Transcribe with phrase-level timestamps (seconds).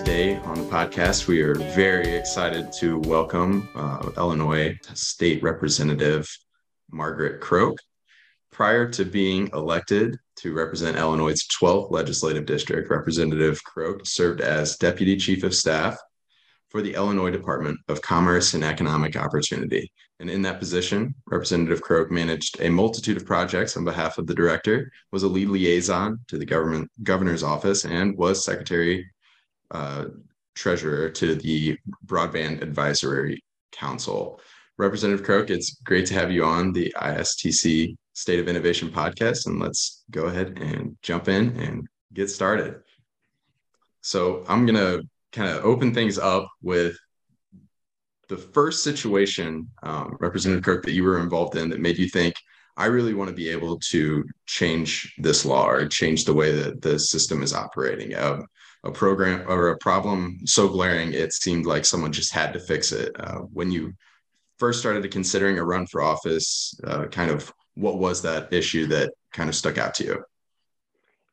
[0.00, 6.26] Today on the podcast, we are very excited to welcome uh, Illinois State Representative
[6.90, 7.76] Margaret Croke.
[8.50, 15.18] Prior to being elected to represent Illinois' 12th legislative district, Representative Croke served as Deputy
[15.18, 15.98] Chief of Staff
[16.70, 19.92] for the Illinois Department of Commerce and Economic Opportunity.
[20.18, 24.34] And in that position, Representative Croke managed a multitude of projects on behalf of the
[24.34, 29.06] director, was a lead liaison to the government governor's office, and was secretary
[29.70, 30.06] uh,
[30.54, 34.40] treasurer to the Broadband Advisory Council.
[34.78, 39.46] Representative Croke, it's great to have you on the ISTC State of Innovation podcast.
[39.46, 42.80] And let's go ahead and jump in and get started.
[44.00, 46.96] So I'm going to kind of open things up with
[48.28, 52.34] the first situation, um, Representative Croke, that you were involved in that made you think,
[52.76, 56.80] I really want to be able to change this law or change the way that
[56.80, 58.14] the system is operating.
[58.14, 58.42] Uh,
[58.84, 62.92] a program or a problem so glaring, it seemed like someone just had to fix
[62.92, 63.14] it.
[63.18, 63.92] Uh, when you
[64.58, 69.12] first started considering a run for office, uh, kind of what was that issue that
[69.32, 70.24] kind of stuck out to you?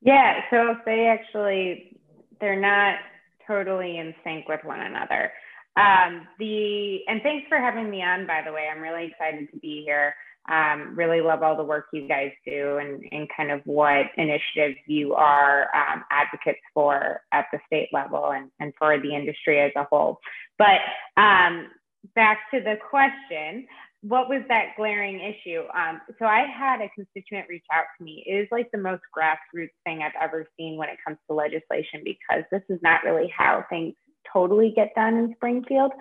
[0.01, 1.97] Yeah, so if they actually,
[2.39, 2.99] they're not
[3.47, 5.31] totally in sync with one another.
[5.75, 8.25] Um, the and thanks for having me on.
[8.25, 10.13] By the way, I'm really excited to be here.
[10.49, 14.77] Um, really love all the work you guys do and, and kind of what initiatives
[14.87, 19.71] you are um, advocates for at the state level and, and for the industry as
[19.75, 20.19] a whole.
[20.57, 20.79] But
[21.17, 21.67] um,
[22.15, 23.67] back to the question,
[24.01, 25.63] what was that glaring issue?
[25.75, 28.23] Um, so I had a constituent reach out to me.
[28.25, 32.01] It is like the most grassroots thing I've ever seen when it comes to legislation
[32.03, 33.95] because this is not really how things
[34.31, 35.91] totally get done in Springfield.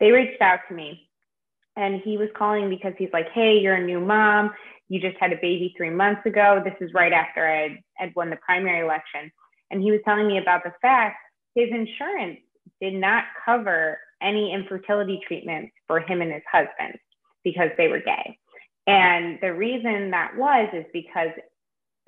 [0.00, 1.07] They reached out to me
[1.78, 4.50] and he was calling because he's like, Hey, you're a new mom.
[4.88, 6.60] You just had a baby three months ago.
[6.64, 9.30] This is right after I had won the primary election.
[9.70, 11.16] And he was telling me about the fact
[11.54, 12.40] his insurance
[12.80, 16.98] did not cover any infertility treatments for him and his husband
[17.44, 18.38] because they were gay.
[18.86, 21.28] And the reason that was is because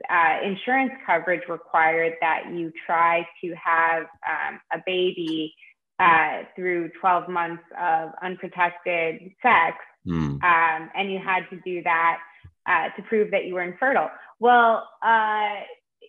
[0.09, 5.55] uh, insurance coverage required that you try to have um, a baby
[6.01, 9.77] uh, through 12 months of unprotected sex.
[10.07, 10.43] Mm.
[10.43, 12.19] Um, and you had to do that
[12.67, 14.11] uh, to prove that you were infertile.
[14.39, 15.61] Well, uh,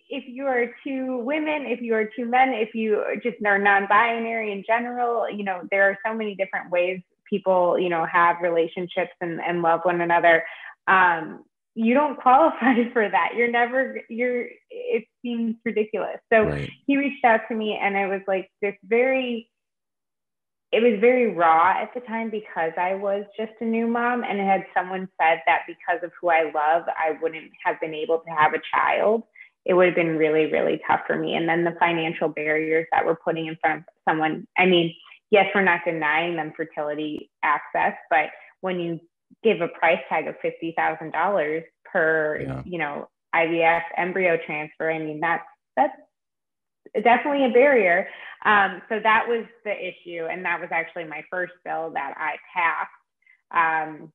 [0.08, 4.52] if you are two women, if you are two men, if you just are non-binary
[4.52, 7.00] in general, you know there are so many different ways
[7.32, 10.44] people, you know, have relationships and, and love one another.
[10.86, 13.30] Um, you don't qualify for that.
[13.36, 16.18] You're never, you're, it seems ridiculous.
[16.32, 16.70] So right.
[16.86, 19.48] he reached out to me and I was like this very,
[20.72, 24.40] it was very raw at the time because I was just a new mom and
[24.40, 28.30] had someone said that because of who I love, I wouldn't have been able to
[28.30, 29.22] have a child.
[29.66, 31.34] It would have been really, really tough for me.
[31.34, 34.46] And then the financial barriers that we're putting in front of someone.
[34.56, 34.94] I mean,
[35.30, 38.30] yes, we're not denying them fertility access, but
[38.62, 38.98] when you
[39.44, 42.62] give a price tag of fifty thousand dollars per, yeah.
[42.64, 45.44] you know, IVF embryo transfer, I mean that's
[45.76, 45.94] that's
[47.02, 48.08] definitely a barrier.
[48.44, 52.36] Um, so that was the issue, and that was actually my first bill that I
[52.52, 52.90] passed.
[53.52, 54.12] Um,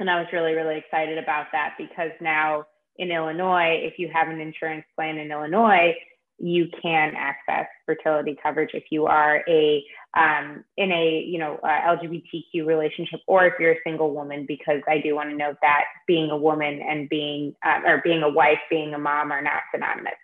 [0.00, 2.66] and I was really, really excited about that because now
[2.96, 5.94] in Illinois, if you have an insurance plan in Illinois,
[6.38, 9.84] you can access fertility coverage if you are a
[10.16, 14.80] um, in a you know uh, LGBTQ relationship or if you're a single woman because
[14.88, 18.28] I do want to note that being a woman and being um, or being a
[18.28, 20.14] wife being a mom are not synonymous.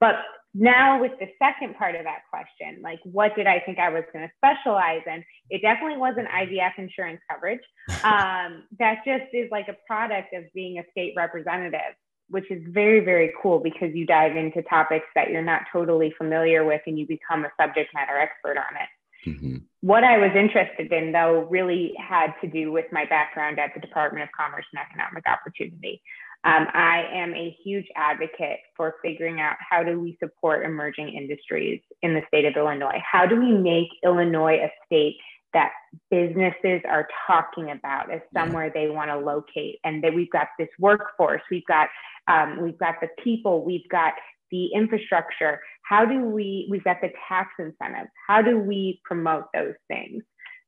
[0.00, 0.16] But
[0.54, 4.04] now with the second part of that question, like what did I think I was
[4.12, 5.24] going to specialize in?
[5.50, 7.62] It definitely wasn't IVF insurance coverage.
[8.04, 11.94] Um, that just is like a product of being a state representative
[12.32, 16.64] which is very, very cool because you dive into topics that you're not totally familiar
[16.64, 18.88] with and you become a subject matter expert on it.
[19.28, 19.56] Mm-hmm.
[19.82, 23.80] What I was interested in, though, really had to do with my background at the
[23.80, 26.02] Department of Commerce and Economic Opportunity.
[26.44, 31.80] Um, I am a huge advocate for figuring out how do we support emerging industries
[32.02, 33.00] in the state of Illinois?
[33.10, 35.16] How do we make Illinois a state
[35.52, 35.70] that
[36.10, 40.68] businesses are talking about as somewhere they want to locate and that we've got this
[40.78, 41.88] workforce we've got
[42.26, 44.14] um, we've got the people we've got
[44.52, 45.60] the infrastructure.
[45.82, 48.10] How do we, we've got the tax incentives.
[48.28, 50.22] How do we promote those things?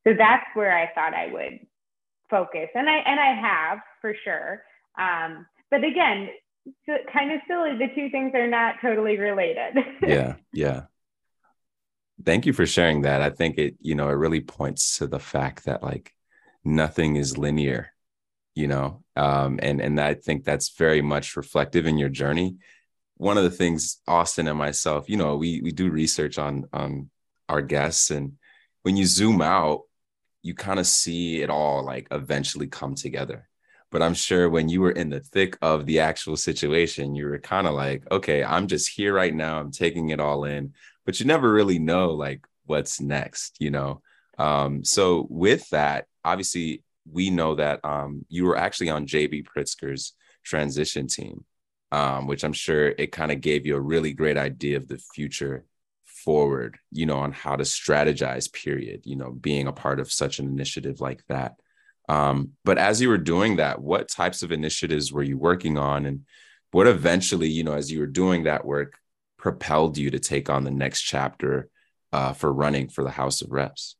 [0.05, 1.61] So that's where I thought I would
[2.29, 2.69] focus.
[2.75, 4.63] And I, and I have for sure.
[4.99, 6.29] Um, but again,
[7.13, 7.77] kind of silly.
[7.77, 9.77] The two things are not totally related.
[10.07, 10.37] yeah.
[10.53, 10.83] Yeah.
[12.25, 13.21] Thank you for sharing that.
[13.21, 16.13] I think it, you know, it really points to the fact that like
[16.65, 17.91] nothing is linear,
[18.55, 22.59] you know, um, and and I think that's very much reflective in your journey.
[23.17, 27.11] One of the things Austin and myself, you know, we we do research on on
[27.49, 28.35] our guests, and
[28.83, 29.81] when you zoom out,
[30.43, 33.49] you kind of see it all like eventually come together.
[33.95, 37.39] But I'm sure when you were in the thick of the actual situation, you were
[37.39, 39.61] kind of like, okay, I'm just here right now.
[39.61, 40.75] I'm taking it all in,
[41.07, 44.03] but you never really know like what's next, you know.
[44.37, 50.15] Um, so with that, obviously we know that um, you were actually on JB Pritzker's
[50.43, 51.45] transition team,
[51.93, 54.99] um, which I'm sure it kind of gave you a really great idea of the
[55.15, 55.67] future
[56.05, 60.41] forward, you know, on how to strategize, period, you know, being a part of such
[60.41, 61.55] an initiative like that.
[62.09, 66.07] Um, but as you were doing that, what types of initiatives were you working on?
[66.07, 66.25] And
[66.71, 68.99] what eventually, you know, as you were doing that work,
[69.39, 71.69] propelled you to take on the next chapter
[72.13, 73.97] uh, for running for the House of Reps?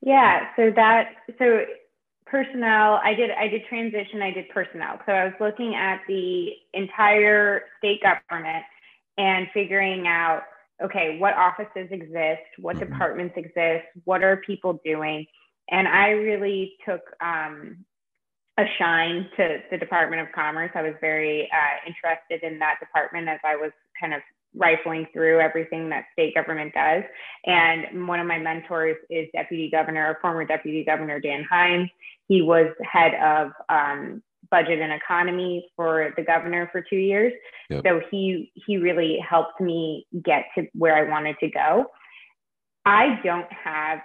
[0.00, 1.64] Yeah, so that, so
[2.32, 6.48] personnel i did i did transition i did personnel so i was looking at the
[6.72, 8.64] entire state government
[9.18, 10.40] and figuring out
[10.82, 12.90] okay what offices exist what mm-hmm.
[12.90, 15.26] departments exist what are people doing
[15.70, 17.84] and i really took um,
[18.58, 23.28] a shine to the department of commerce i was very uh, interested in that department
[23.28, 24.20] as i was kind of
[24.54, 27.02] rifling through everything that state government does.
[27.46, 31.88] And one of my mentors is Deputy Governor, former Deputy Governor Dan Hynes.
[32.28, 37.32] He was head of um, budget and economy for the governor for two years.
[37.70, 37.82] Yep.
[37.86, 41.86] So he he really helped me get to where I wanted to go.
[42.84, 44.00] I don't have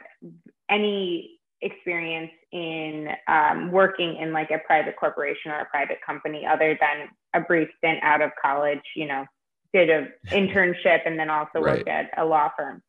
[0.69, 6.77] any experience in um, working in like a private corporation or a private company other
[6.79, 9.25] than a brief stint out of college, you know,
[9.73, 11.77] did an internship and then also right.
[11.77, 12.81] worked at a law firm.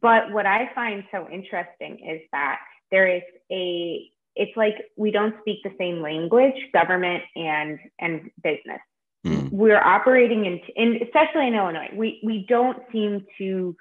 [0.00, 2.58] But what I find so interesting is that
[2.90, 8.80] there is a it's like we don't speak the same language, government and and business.
[9.26, 9.50] Mm.
[9.50, 11.90] We're operating in, in especially in Illinois.
[11.94, 13.76] We we don't seem to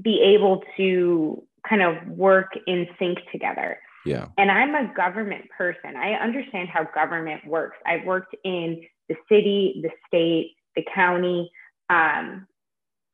[0.00, 3.78] be able to kind of work in sync together.
[4.04, 4.28] Yeah.
[4.36, 5.96] And I'm a government person.
[5.96, 7.76] I understand how government works.
[7.86, 11.50] I've worked in the city, the state, the county.
[11.88, 12.46] Um,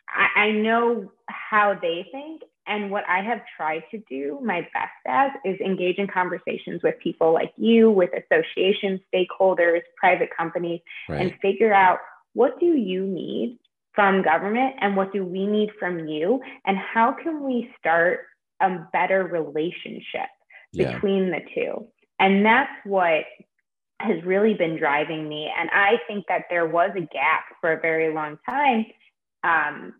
[0.09, 2.43] I, I know how they think.
[2.67, 6.95] And what I have tried to do my best as is engage in conversations with
[7.03, 11.21] people like you, with associations, stakeholders, private companies, right.
[11.21, 11.99] and figure out
[12.35, 13.59] what do you need
[13.95, 16.41] from government and what do we need from you?
[16.65, 18.21] And how can we start
[18.61, 20.29] a better relationship
[20.73, 20.93] yeah.
[20.93, 21.87] between the two?
[22.19, 23.25] And that's what
[24.01, 25.51] has really been driving me.
[25.59, 28.87] And I think that there was a gap for a very long time
[29.45, 29.95] um,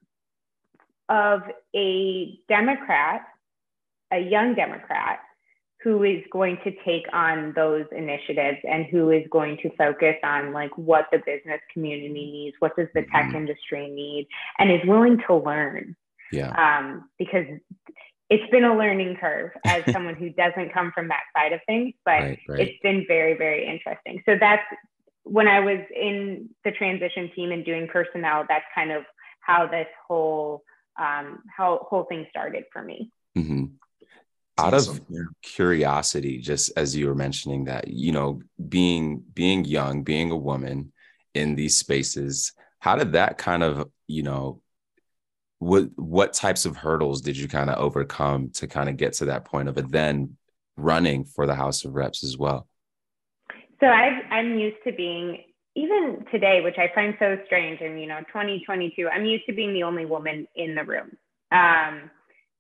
[1.09, 1.43] of
[1.75, 3.23] a Democrat,
[4.13, 5.21] a young Democrat,
[5.83, 10.53] who is going to take on those initiatives and who is going to focus on
[10.53, 13.37] like what the business community needs, what does the tech mm-hmm.
[13.37, 14.29] industry need,
[14.59, 15.97] and is willing to learn.
[16.33, 16.51] Yeah.
[16.53, 17.47] Um, because
[18.31, 21.93] it's been a learning curve as someone who doesn't come from that side of things,
[22.05, 22.61] but right, right.
[22.61, 24.23] it's been very, very interesting.
[24.25, 24.63] So that's
[25.25, 29.05] when I was in the transition team and doing personnel, that's kind of
[29.41, 30.63] how this whole
[30.99, 33.11] um, how whole thing started for me.
[33.37, 33.65] Mm-hmm.
[34.59, 34.97] Out awesome.
[34.97, 35.21] of yeah.
[35.43, 40.93] curiosity, just as you were mentioning that, you know, being being young, being a woman
[41.35, 44.61] in these spaces, how did that kind of, you know,
[45.61, 49.27] what what types of hurdles did you kind of overcome to kind of get to
[49.27, 50.37] that point of it then
[50.77, 52.67] running for the House of Reps as well?
[53.79, 55.45] So i I'm used to being
[55.77, 57.81] even today, which I find so strange.
[57.83, 61.17] And you know, 2022, I'm used to being the only woman in the room.
[61.53, 62.11] Um,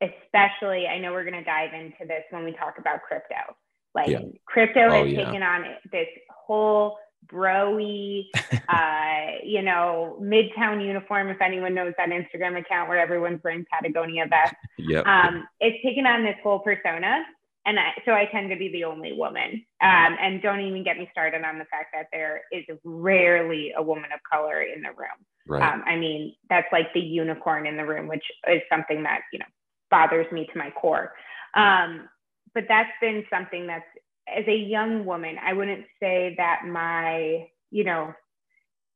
[0.03, 3.57] especially, I know we're going to dive into this when we talk about crypto.
[3.95, 4.21] Like yeah.
[4.47, 5.25] crypto oh, has yeah.
[5.25, 6.99] taken on this whole
[7.33, 8.25] broy,
[8.69, 11.29] uh, you know, Midtown uniform.
[11.29, 15.07] If anyone knows that Instagram account where everyone's wearing Patagonia vests, yep.
[15.07, 17.25] um, it's taken on this whole persona.
[17.67, 19.65] And I, so I tend to be the only woman.
[19.83, 23.83] Um, and don't even get me started on the fact that there is rarely a
[23.83, 25.27] woman of color in the room.
[25.47, 25.63] Right.
[25.63, 29.39] Um, I mean, that's like the unicorn in the room, which is something that, you
[29.39, 29.47] know,
[29.91, 31.13] bothers me to my core.
[31.55, 32.09] Um,
[32.55, 33.85] but that's been something that's
[34.37, 38.13] as a young woman, I wouldn't say that my, you know,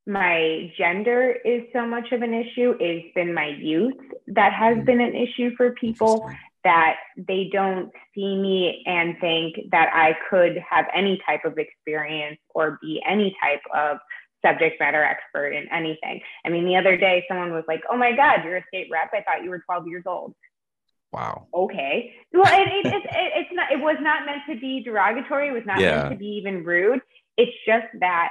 [0.07, 3.95] my gender is so much of an issue it's been my youth
[4.29, 4.85] that has mm-hmm.
[4.85, 6.31] been an issue for people
[6.63, 12.39] that they don't see me and think that I could have any type of experience
[12.55, 13.99] or be any type of
[14.45, 16.21] subject matter expert in anything.
[16.45, 19.11] I mean, the other day someone was like, "Oh my God, you're a state rep.
[19.13, 20.35] I thought you were 12 years old."
[21.15, 21.47] Wow.
[21.55, 22.13] Okay.
[22.33, 23.05] Well, it, it, it,
[23.37, 23.71] it's not.
[23.71, 25.49] It was not meant to be derogatory.
[25.49, 26.03] It was not yeah.
[26.03, 27.01] meant to be even rude.
[27.37, 28.31] It's just that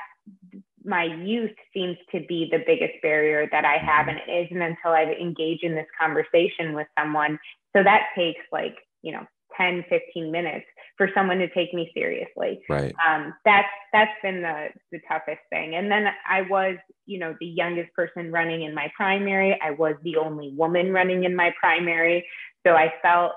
[0.83, 4.91] my youth seems to be the biggest barrier that I have, and it isn't until
[4.91, 7.39] I engage in this conversation with someone.
[7.73, 9.25] So that takes like you know
[9.57, 10.65] 10, 15 minutes
[10.97, 12.59] for someone to take me seriously.
[12.69, 12.93] Right.
[13.07, 15.75] Um, that's that's been the the toughest thing.
[15.75, 19.57] And then I was, you know, the youngest person running in my primary.
[19.63, 22.25] I was the only woman running in my primary.
[22.65, 23.33] So I felt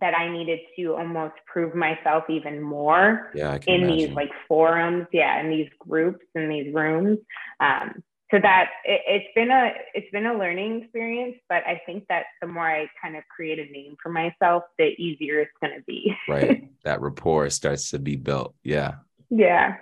[0.00, 3.96] that I needed to almost prove myself even more yeah, in imagine.
[3.96, 7.18] these like forums, yeah, in these groups, in these rooms.
[7.60, 12.06] Um, so that it, it's been a it's been a learning experience, but I think
[12.08, 15.74] that the more I kind of create a name for myself, the easier it's going
[15.74, 16.14] to be.
[16.28, 18.54] right, that rapport starts to be built.
[18.62, 18.96] Yeah.
[19.30, 19.76] Yeah.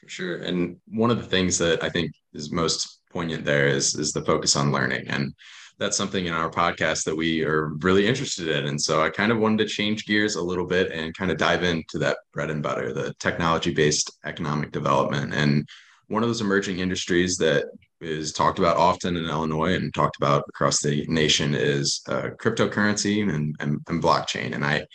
[0.00, 3.94] For sure, and one of the things that I think is most poignant there is
[3.94, 5.34] is the focus on learning and
[5.78, 8.66] that's something in our podcast that we are really interested in.
[8.66, 11.36] And so I kind of wanted to change gears a little bit and kind of
[11.36, 15.34] dive into that bread and butter, the technology based economic development.
[15.34, 15.68] And
[16.08, 17.66] one of those emerging industries that
[18.00, 23.22] is talked about often in Illinois and talked about across the nation is uh, cryptocurrency
[23.22, 24.54] and, and, and blockchain.
[24.54, 24.86] And I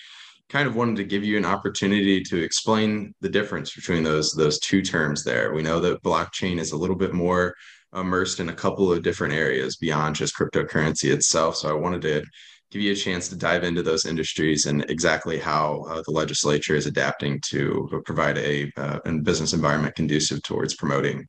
[0.50, 4.60] kind of wanted to give you an opportunity to explain the difference between those those
[4.60, 5.54] two terms there.
[5.54, 7.56] We know that blockchain is a little bit more
[7.94, 11.56] immersed in a couple of different areas beyond just cryptocurrency itself.
[11.56, 12.24] So I wanted to
[12.72, 16.76] give you a chance to dive into those industries and exactly how uh, the legislature
[16.76, 21.26] is adapting to provide a, uh, a business environment conducive towards promoting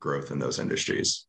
[0.00, 1.26] growth in those industries.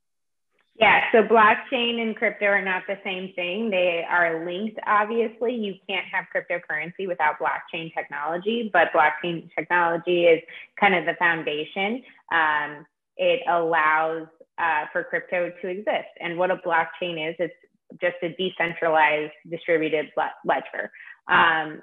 [0.80, 3.70] Yeah, so blockchain and crypto are not the same thing.
[3.70, 5.54] They are linked, obviously.
[5.54, 10.42] You can't have cryptocurrency without blockchain technology, but blockchain technology is
[10.80, 12.02] kind of the foundation.
[12.32, 12.86] Um,
[13.18, 14.28] it allows
[14.60, 16.10] uh, for crypto to exist.
[16.20, 17.54] And what a blockchain is, it's
[18.02, 20.12] just a decentralized distributed
[20.46, 20.92] ledger.
[21.28, 21.82] Um,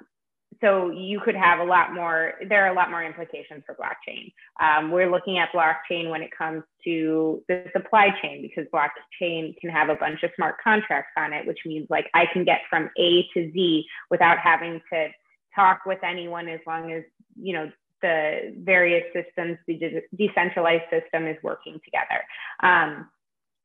[0.61, 4.31] so you could have a lot more, there are a lot more implications for blockchain.
[4.61, 9.69] Um, we're looking at blockchain when it comes to the supply chain because blockchain can
[9.69, 12.89] have a bunch of smart contracts on it, which means like I can get from
[12.97, 15.09] A to Z without having to
[15.55, 17.03] talk with anyone as long as,
[17.39, 17.69] you know,
[18.01, 22.23] the various systems, the decentralized system is working together.
[22.61, 23.09] Um,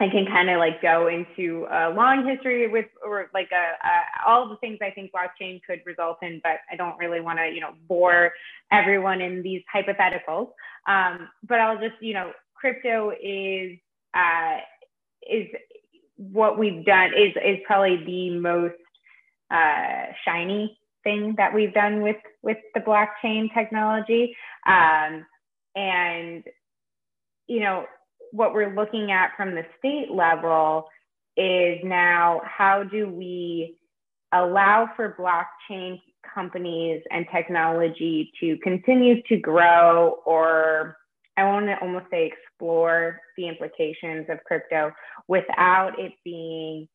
[0.01, 4.29] I can kind of like go into a long history with or like a, a,
[4.29, 7.47] all the things I think blockchain could result in, but I don't really want to
[7.47, 8.33] you know bore
[8.73, 10.51] everyone in these hypotheticals.
[10.89, 13.79] Um, but I'll just you know crypto is
[14.13, 14.59] uh,
[15.31, 15.47] is
[16.17, 18.75] what we've done is is probably the most
[19.53, 25.25] uh, shiny thing that we've done with with the blockchain technology um,
[25.75, 26.45] and
[27.47, 27.85] you know
[28.33, 30.87] what we're looking at from the state level
[31.37, 33.77] is now how do we
[34.33, 36.01] allow for blockchain
[36.35, 40.97] companies and technology to continue to grow or
[41.37, 44.93] I want to almost say explore the implications of crypto
[45.29, 46.89] without it being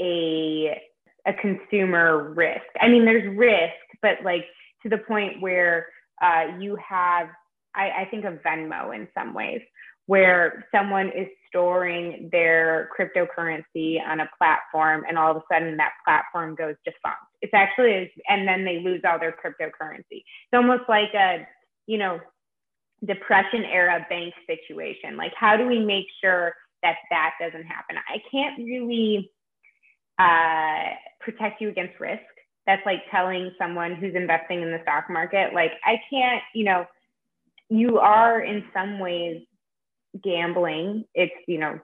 [0.00, 0.80] a
[1.26, 2.64] a consumer risk.
[2.80, 4.44] I mean, there's risk, but like
[4.82, 5.86] to the point where
[6.22, 7.28] uh, you have,
[7.74, 9.60] I, I think of Venmo in some ways,
[10.06, 15.92] where someone is storing their cryptocurrency on a platform and all of a sudden that
[16.04, 17.18] platform goes defunct.
[17.42, 20.02] It's actually, and then they lose all their cryptocurrency.
[20.10, 21.46] It's almost like a,
[21.86, 22.18] you know,
[23.06, 25.16] depression era bank situation.
[25.16, 27.96] Like, how do we make sure that that doesn't happen?
[27.96, 29.30] I can't really
[30.18, 32.22] uh, protect you against risk.
[32.70, 36.86] That's like telling someone who's investing in the stock market, like, I can't, you know,
[37.68, 39.42] you are in some ways
[40.22, 41.04] gambling.
[41.12, 41.80] It's, you know,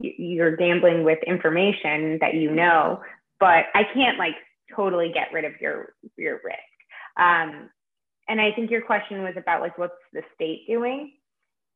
[0.00, 3.02] you're gambling with information that you know,
[3.38, 4.34] but I can't like
[4.74, 6.58] totally get rid of your your risk.
[7.16, 7.70] Um,
[8.28, 11.12] and I think your question was about like what's the state doing?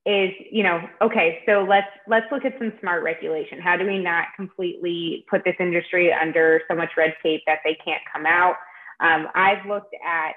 [0.07, 3.61] Is you know okay so let's let's look at some smart regulation.
[3.61, 7.77] How do we not completely put this industry under so much red tape that they
[7.85, 8.55] can't come out?
[9.01, 10.33] Um, i've looked at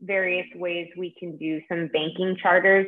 [0.00, 2.86] various ways we can do some banking charters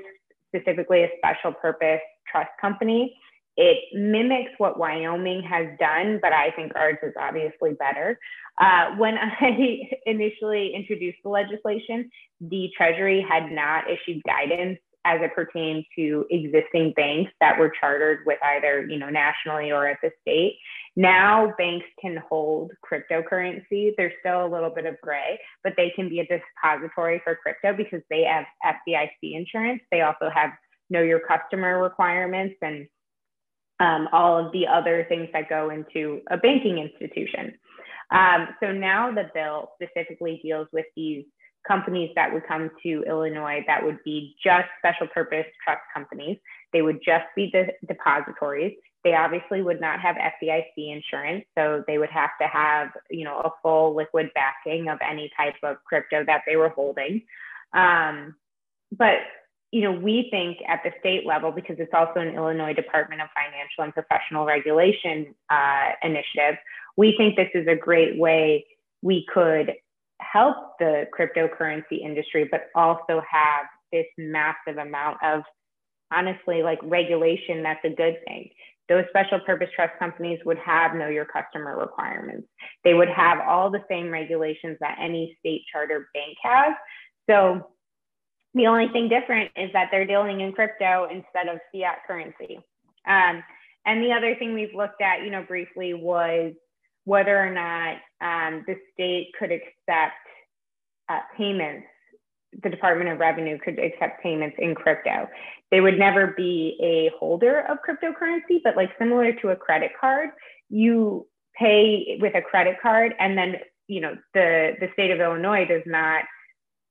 [0.48, 2.00] specifically a special purpose
[2.30, 3.14] trust company.
[3.56, 8.18] It mimics what wyoming has done but i think ours is obviously better.
[8.58, 12.08] Uh, when i initially introduced the legislation
[12.40, 18.20] the treasury had not issued guidance as it pertained to existing banks that were chartered
[18.26, 20.56] with either, you know, nationally or at the state.
[20.96, 23.92] Now banks can hold cryptocurrency.
[23.96, 27.76] There's still a little bit of gray, but they can be a depository for crypto
[27.76, 29.82] because they have FDIC insurance.
[29.90, 30.50] They also have
[30.90, 32.86] know your customer requirements and
[33.80, 37.52] um, all of the other things that go into a banking institution.
[38.10, 41.24] Um, so now the bill specifically deals with these
[41.66, 46.38] companies that would come to Illinois that would be just special purpose trust companies.
[46.72, 48.76] They would just be the depositories.
[49.02, 53.38] They obviously would not have FDIC insurance, so they would have to have, you know,
[53.38, 57.22] a full liquid backing of any type of crypto that they were holding.
[57.72, 58.36] Um,
[58.92, 59.18] but
[59.72, 63.26] you know, we think at the state level, because it's also an Illinois Department of
[63.34, 66.60] Financial and Professional Regulation uh, initiative,
[66.96, 68.64] we think this is a great way
[69.02, 69.72] we could
[70.20, 75.42] help the cryptocurrency industry, but also have this massive amount of
[76.12, 78.50] honestly like regulation that's a good thing.
[78.88, 82.46] Those special purpose trust companies would have know your customer requirements.
[82.84, 86.74] They would have all the same regulations that any state charter bank has.
[87.28, 87.66] So
[88.52, 92.60] the only thing different is that they're dealing in crypto instead of fiat currency.
[93.06, 93.42] Um,
[93.86, 96.52] and the other thing we've looked at you know briefly was
[97.04, 100.14] whether or not um, the state could accept
[101.08, 101.86] uh, payments,
[102.62, 105.28] the Department of Revenue could accept payments in crypto.
[105.70, 110.30] They would never be a holder of cryptocurrency, but like similar to a credit card,
[110.70, 111.26] you
[111.58, 113.56] pay with a credit card and then
[113.86, 116.24] you know the the state of Illinois does not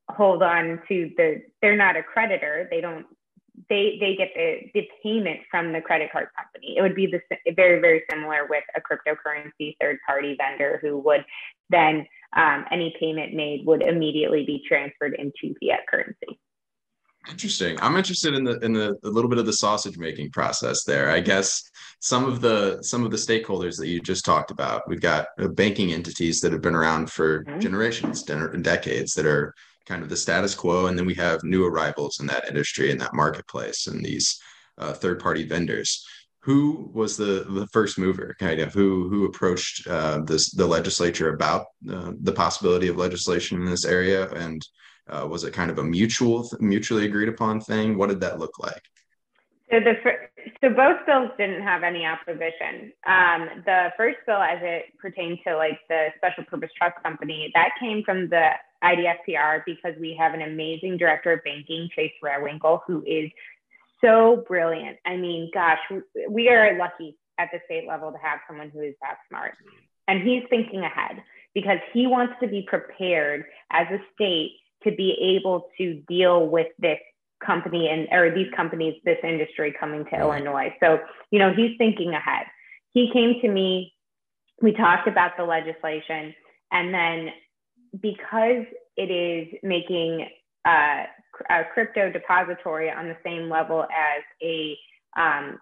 [0.10, 3.06] hold on to the they're not a creditor they don't
[3.70, 6.76] they they get the, the payment from the credit card company.
[6.78, 7.22] It would be the
[7.56, 11.26] very very similar with a cryptocurrency third party vendor who would
[11.70, 12.06] then
[12.36, 16.40] um, any payment made would immediately be transferred into fiat currency.
[17.30, 17.80] Interesting.
[17.82, 21.10] I'm interested in the in the a little bit of the sausage making process there.
[21.10, 21.64] I guess
[22.00, 24.82] some of the some of the stakeholders that you just talked about.
[24.90, 27.60] We've got uh, banking entities that have been around for mm-hmm.
[27.60, 29.54] generations and decades that are
[29.86, 32.98] kind of the status quo, and then we have new arrivals in that industry in
[33.00, 34.40] that marketplace and these
[34.78, 36.06] uh, third party vendors.
[36.42, 38.36] Who was the the first mover?
[38.40, 43.62] Kind of who who approached uh, this the legislature about uh, the possibility of legislation
[43.62, 44.62] in this area, and
[45.10, 47.98] uh, was it kind of a mutual mutually agreed upon thing?
[47.98, 48.82] What did that look like?
[49.72, 49.96] So the
[50.62, 52.92] so both bills didn't have any opposition.
[53.08, 57.70] Um, the first bill, as it pertained to like the special purpose trust company, that
[57.80, 58.50] came from the
[58.84, 63.32] IDFPR because we have an amazing director of banking, Chasse Rehwinkel, who is
[64.04, 64.98] so brilliant.
[65.06, 65.80] I mean, gosh,
[66.30, 69.54] we are lucky at the state level to have someone who is that smart.
[70.08, 75.38] And he's thinking ahead because he wants to be prepared as a state to be
[75.38, 77.00] able to deal with this
[77.44, 80.76] company and or these companies, this industry coming to Illinois.
[80.82, 81.00] So,
[81.32, 82.48] you know, he's thinking ahead.
[82.92, 83.94] He came to me,
[84.62, 86.36] we talked about the legislation,
[86.72, 87.30] and then
[88.02, 88.66] because
[88.98, 90.28] it is making
[90.66, 91.04] uh,
[91.50, 94.78] a crypto depository on the same level as a
[95.18, 95.58] um,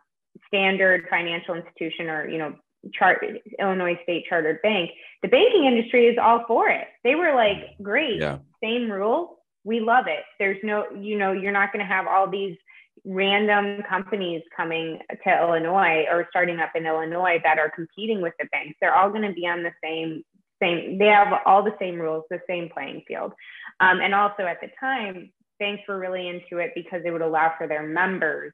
[0.48, 2.54] standard financial institution or you know
[2.94, 3.24] chart
[3.60, 4.91] Illinois state chartered bank,
[5.22, 6.88] the banking industry is all for it.
[7.04, 8.39] They were like, great, yeah.
[8.63, 9.38] same rules.
[9.63, 10.24] We love it.
[10.39, 12.58] There's no, you know, you're not going to have all these
[13.06, 18.48] random companies coming to Illinois or starting up in Illinois that are competing with the
[18.52, 18.76] banks.
[18.82, 20.24] They're all going to be on the same
[20.62, 23.34] same, they have all the same rules, the same playing field.
[23.80, 27.54] Um, and also at the time, banks were really into it because it would allow
[27.58, 28.54] for their members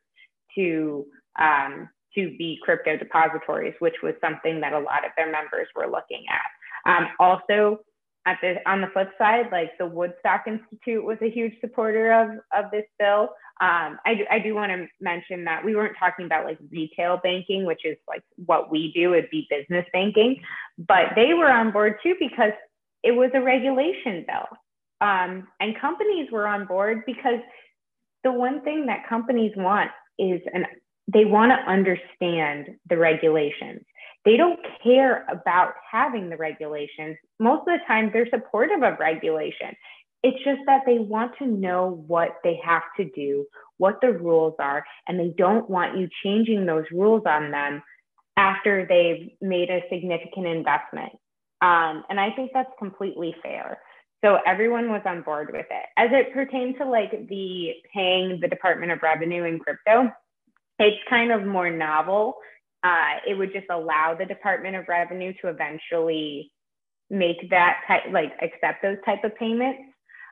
[0.55, 1.05] to
[1.39, 5.85] um, to be crypto depositories, which was something that a lot of their members were
[5.85, 6.91] looking at.
[6.91, 7.79] Um, also,
[8.27, 12.29] at the on the flip side, like the Woodstock Institute was a huge supporter of
[12.53, 13.29] of this bill.
[13.61, 17.19] Um, I do, I do want to mention that we weren't talking about like retail
[17.23, 20.41] banking, which is like what we do, it'd be business banking,
[20.77, 22.51] but they were on board too because
[23.01, 24.47] it was a regulation bill.
[24.99, 27.39] Um, and companies were on board because
[28.23, 30.65] the one thing that companies want is an
[31.11, 33.81] they want to understand the regulations.
[34.27, 37.15] They don't care about having the regulations.
[37.39, 39.73] Most of the time, they're supportive of regulation.
[40.21, 43.45] It's just that they want to know what they have to do,
[43.77, 47.81] what the rules are, and they don't want you changing those rules on them
[48.35, 51.13] after they've made a significant investment.
[51.61, 53.79] Um, and I think that's completely fair.
[54.25, 55.85] So everyone was on board with it.
[55.95, 60.11] As it pertains to like the paying the Department of Revenue in crypto,
[60.79, 62.35] it's kind of more novel.
[62.83, 66.51] Uh, it would just allow the Department of Revenue to eventually
[67.09, 69.81] make that type, like accept those type of payments.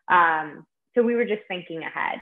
[0.10, 2.20] Um, so we were just thinking ahead.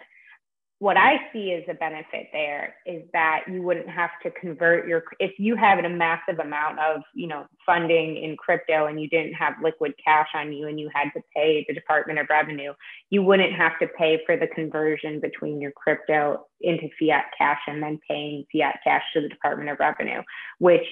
[0.84, 5.02] What I see as a benefit there is that you wouldn't have to convert your
[5.18, 9.32] if you have a massive amount of you know funding in crypto and you didn't
[9.32, 12.74] have liquid cash on you and you had to pay the Department of Revenue,
[13.12, 17.82] you wouldn't have to pay for the conversion between your crypto into fiat cash and
[17.82, 20.22] then paying fiat cash to the Department of Revenue,
[20.60, 20.86] which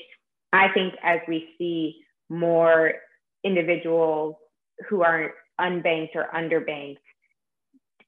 [0.54, 1.98] I think as we see
[2.30, 2.94] more
[3.44, 4.36] individuals
[4.88, 6.96] who are unbanked or underbanked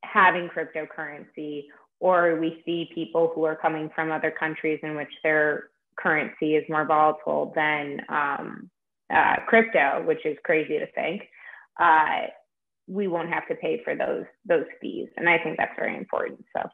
[0.03, 1.63] having cryptocurrency,
[1.99, 6.63] or we see people who are coming from other countries in which their currency is
[6.69, 8.69] more volatile than um,
[9.13, 11.23] uh, crypto, which is crazy to think.
[11.79, 12.27] Uh,
[12.87, 16.43] we won't have to pay for those those fees, and I think that's very important.
[16.55, 16.69] So.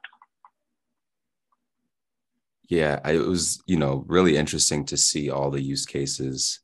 [2.67, 6.59] Yeah, it was, you know, really interesting to see all the use cases,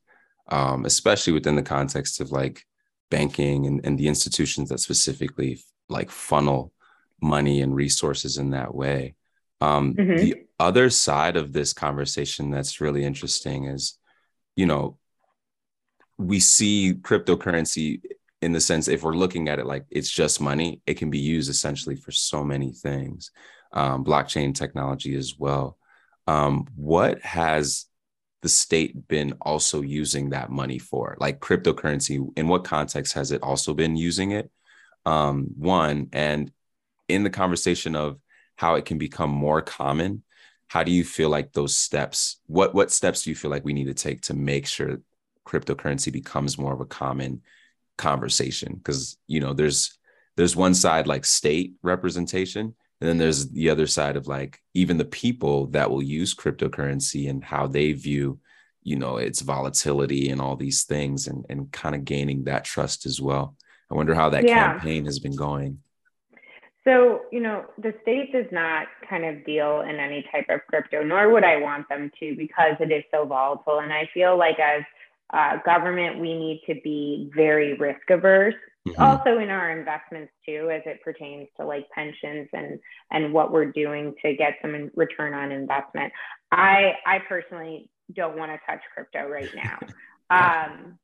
[0.48, 2.64] um, especially within the context of like
[3.10, 6.72] banking and, and the institutions that specifically like funnel
[7.20, 9.14] money and resources in that way.
[9.60, 10.16] Um, mm-hmm.
[10.16, 13.98] The other side of this conversation that's really interesting is,
[14.54, 14.98] you know,
[16.18, 18.00] we see cryptocurrency
[18.42, 21.18] in the sense if we're looking at it like it's just money, it can be
[21.18, 23.30] used essentially for so many things,
[23.72, 25.78] um, blockchain technology as well.
[26.26, 27.86] Um, what has
[28.42, 31.16] the state been also using that money for?
[31.18, 34.50] Like cryptocurrency, in what context has it also been using it?
[35.06, 36.52] Um, one and
[37.08, 38.18] in the conversation of
[38.56, 40.22] how it can become more common
[40.68, 43.72] how do you feel like those steps what what steps do you feel like we
[43.72, 44.98] need to take to make sure
[45.46, 47.40] cryptocurrency becomes more of a common
[47.96, 48.74] conversation?
[48.74, 49.96] Because you know there's
[50.36, 54.98] there's one side like state representation and then there's the other side of like even
[54.98, 58.38] the people that will use cryptocurrency and how they view
[58.82, 63.06] you know its volatility and all these things and and kind of gaining that trust
[63.06, 63.56] as well
[63.90, 64.72] I wonder how that yeah.
[64.72, 65.78] campaign has been going.
[66.84, 71.02] So, you know, the state does not kind of deal in any type of crypto,
[71.02, 73.80] nor would I want them to because it is so volatile.
[73.80, 74.82] And I feel like as
[75.34, 78.54] uh, government, we need to be very risk averse.
[78.86, 79.02] Mm-hmm.
[79.02, 82.78] Also in our investments too, as it pertains to like pensions and
[83.10, 86.12] and what we're doing to get some return on investment.
[86.52, 89.78] I I personally don't want to touch crypto right now.
[90.30, 90.98] um,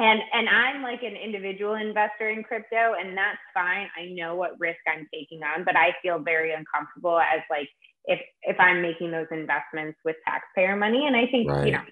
[0.00, 3.88] and and i'm like an individual investor in crypto and that's fine.
[3.96, 7.68] I know what risk i'm taking on but i feel very uncomfortable as like
[8.06, 11.66] if if i'm making those investments with taxpayer money and i think right.
[11.66, 11.82] you know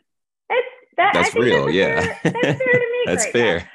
[0.48, 0.66] that's
[0.96, 2.00] that, that's real that's yeah.
[2.00, 3.70] fair, that's fair to me that's right fair.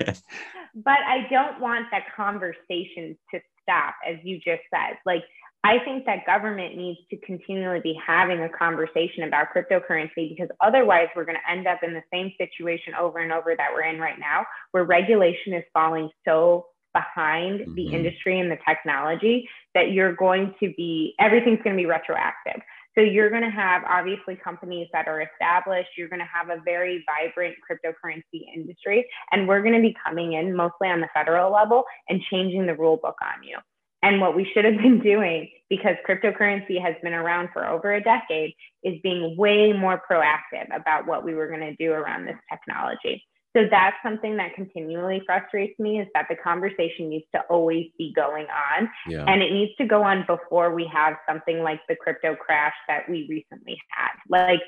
[0.75, 4.97] but i don't want that conversation to stop as you just said.
[5.05, 5.23] Like
[5.65, 11.07] I think that government needs to continually be having a conversation about cryptocurrency because otherwise
[11.15, 13.99] we're going to end up in the same situation over and over that we're in
[13.99, 17.75] right now, where regulation is falling so behind mm-hmm.
[17.75, 22.61] the industry and the technology that you're going to be, everything's going to be retroactive.
[22.95, 25.89] So you're going to have obviously companies that are established.
[25.97, 30.33] You're going to have a very vibrant cryptocurrency industry, and we're going to be coming
[30.33, 33.57] in mostly on the federal level and changing the rule book on you.
[34.03, 38.03] And what we should have been doing, because cryptocurrency has been around for over a
[38.03, 42.37] decade, is being way more proactive about what we were going to do around this
[42.51, 43.23] technology.
[43.55, 48.11] So that's something that continually frustrates me is that the conversation needs to always be
[48.15, 48.89] going on.
[49.07, 49.25] Yeah.
[49.27, 53.07] And it needs to go on before we have something like the crypto crash that
[53.07, 54.09] we recently had.
[54.27, 54.61] Like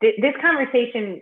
[0.00, 1.20] th- this conversation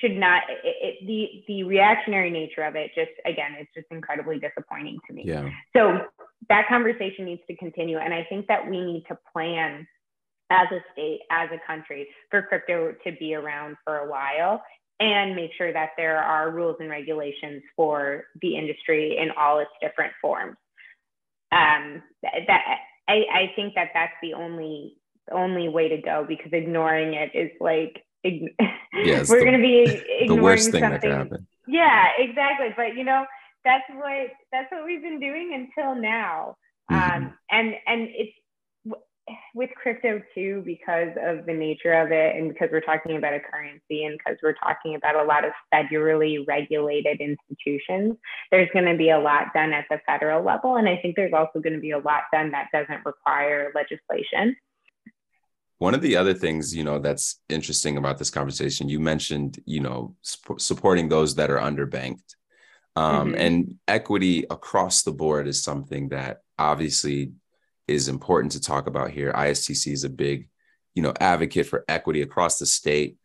[0.00, 4.38] should not it, it, the the reactionary nature of it just again it's just incredibly
[4.40, 6.00] disappointing to me yeah so
[6.48, 9.86] that conversation needs to continue and i think that we need to plan
[10.50, 14.62] as a state as a country for crypto to be around for a while
[15.00, 19.70] and make sure that there are rules and regulations for the industry in all its
[19.80, 20.56] different forms
[21.52, 22.60] um, that
[23.08, 24.96] I, I think that that's the only
[25.32, 30.26] only way to go because ignoring it is like yes, we're going to be ignoring
[30.28, 30.90] the worst thing something.
[30.90, 31.46] that could happen.
[31.66, 32.68] Yeah, exactly.
[32.76, 33.24] But you know,
[33.64, 36.56] that's what that's what we've been doing until now.
[36.90, 37.24] Mm-hmm.
[37.24, 38.32] Um, and and it's
[39.54, 43.40] with crypto too because of the nature of it and because we're talking about a
[43.40, 48.16] currency and because we're talking about a lot of federally regulated institutions
[48.50, 51.34] there's going to be a lot done at the federal level and i think there's
[51.34, 54.56] also going to be a lot done that doesn't require legislation
[55.78, 59.78] one of the other things, you know, that's interesting about this conversation, you mentioned, you
[59.80, 62.34] know, sp- supporting those that are underbanked.
[62.98, 63.40] Um, mm-hmm.
[63.40, 67.32] And equity across the board is something that obviously
[67.86, 69.32] is important to talk about here.
[69.32, 70.48] ISTC is a big,
[70.94, 73.16] you know, advocate for equity across the state.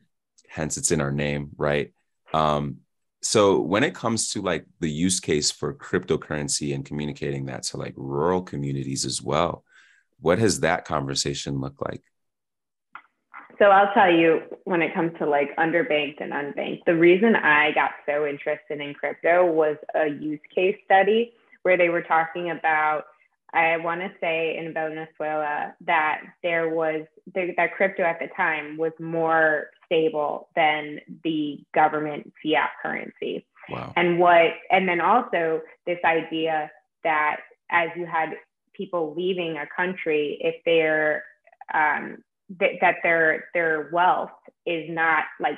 [0.47, 1.91] Hence, it's in our name, right?
[2.35, 2.81] Um,
[3.23, 7.77] so when it comes to like the use case for cryptocurrency and communicating that to
[7.77, 9.63] like rural communities as well,
[10.19, 12.03] what has that conversation looked like
[13.59, 17.71] so I'll tell you when it comes to like underbanked and unbanked, the reason I
[17.73, 23.03] got so interested in crypto was a use case study where they were talking about,
[23.53, 28.93] I want to say in Venezuela that there was that crypto at the time was
[28.99, 33.45] more stable than the government fiat currency.
[33.69, 33.93] Wow.
[33.95, 36.71] And what, and then also this idea
[37.03, 37.37] that
[37.69, 38.31] as you had
[38.73, 41.23] people leaving a country, if they're
[41.73, 42.23] um,
[42.59, 44.31] that, that their their wealth
[44.65, 45.57] is not like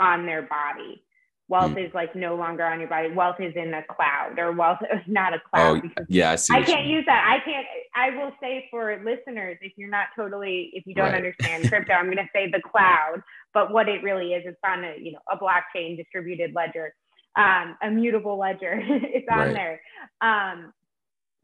[0.00, 1.02] on their body.
[1.48, 1.86] Wealth mm.
[1.86, 3.10] is like no longer on your body.
[3.10, 5.82] Wealth is in a cloud, or wealth is not a cloud.
[5.84, 6.54] Oh, yeah, I see.
[6.54, 7.26] I can't use that.
[7.28, 7.66] I can't.
[7.94, 11.16] I will say for listeners, if you're not totally, if you don't right.
[11.16, 13.22] understand crypto, I'm going to say the cloud.
[13.52, 16.94] But what it really is, it's on a you know a blockchain distributed ledger,
[17.36, 18.80] um, a mutable ledger.
[18.82, 19.54] it's on right.
[19.54, 19.80] there.
[20.22, 20.72] Um,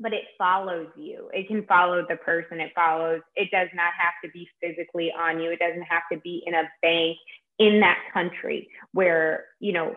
[0.00, 1.28] but it follows you.
[1.32, 2.58] It can follow the person.
[2.58, 5.50] It follows, it does not have to be physically on you.
[5.50, 7.18] It doesn't have to be in a bank
[7.58, 9.94] in that country where, you know,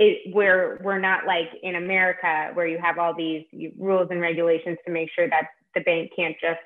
[0.00, 3.44] it, where we're not like in America where you have all these
[3.78, 6.60] rules and regulations to make sure that the bank can't just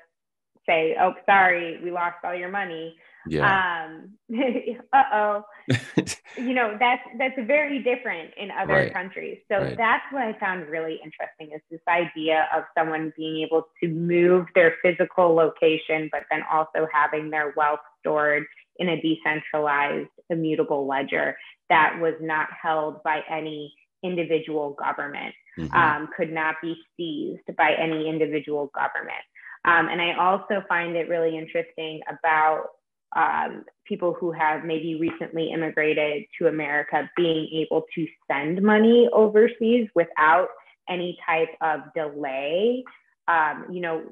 [0.67, 2.95] say, oh, sorry, we lost all your money.
[3.27, 3.85] Yeah.
[3.87, 4.11] Um,
[4.93, 5.43] uh-oh.
[6.37, 8.93] you know, that's that's very different in other right.
[8.93, 9.39] countries.
[9.51, 9.77] So right.
[9.77, 14.47] that's what I found really interesting is this idea of someone being able to move
[14.55, 18.45] their physical location, but then also having their wealth stored
[18.77, 21.37] in a decentralized, immutable ledger
[21.69, 25.73] that was not held by any individual government, mm-hmm.
[25.73, 29.23] um, could not be seized by any individual government.
[29.65, 32.67] Um, and I also find it really interesting about
[33.15, 39.87] um, people who have maybe recently immigrated to America being able to send money overseas
[39.95, 40.47] without
[40.89, 42.83] any type of delay.
[43.27, 44.03] Um, you know,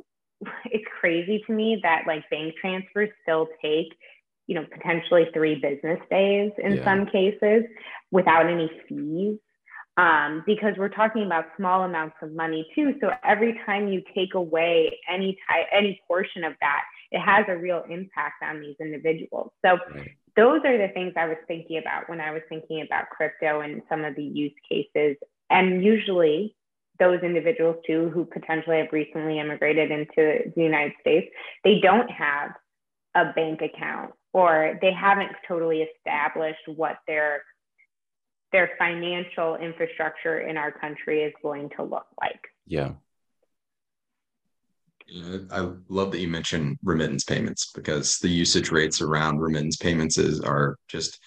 [0.66, 3.88] it's crazy to me that like bank transfers still take,
[4.48, 6.84] you know, potentially three business days in yeah.
[6.84, 7.64] some cases
[8.12, 9.38] without any fees.
[9.96, 12.96] Um, because we're talking about small amounts of money too.
[13.00, 16.82] So every time you take away any type, any portion of that,
[17.14, 19.52] it has a real impact on these individuals.
[19.64, 20.10] So right.
[20.36, 23.84] those are the things I was thinking about when I was thinking about crypto and
[23.88, 25.16] some of the use cases.
[25.50, 26.56] And usually
[27.00, 31.28] those individuals too who potentially have recently immigrated into the United States,
[31.64, 32.52] they don't have
[33.16, 37.44] a bank account or they haven't totally established what their
[38.52, 42.40] their financial infrastructure in our country is going to look like.
[42.68, 42.92] Yeah.
[45.52, 50.40] I love that you mentioned remittance payments because the usage rates around remittance payments is,
[50.42, 51.20] are just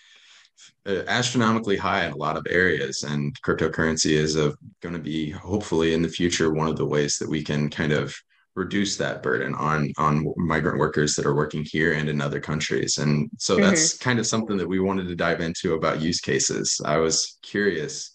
[0.86, 5.94] uh, astronomically high in a lot of areas and cryptocurrency is going to be hopefully
[5.94, 8.14] in the future one of the ways that we can kind of
[8.54, 12.98] reduce that burden on on migrant workers that are working here and in other countries
[12.98, 13.64] and so mm-hmm.
[13.64, 17.38] that's kind of something that we wanted to dive into about use cases i was
[17.42, 18.12] curious